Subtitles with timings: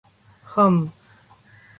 [0.47, 0.91] हम